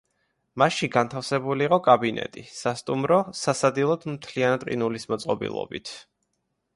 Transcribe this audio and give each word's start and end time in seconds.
მასში 0.61 0.87
განთავსებული 0.93 1.63
იყო 1.67 1.77
კაბინეტი, 1.87 2.43
სასტუმრო, 2.59 3.19
სასადილო 3.41 3.99
მთლიანად 4.15 4.65
ყინულის 4.71 5.07
მოწყობილობით. 5.13 5.93